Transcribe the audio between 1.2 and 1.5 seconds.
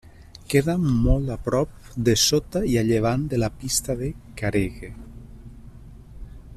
a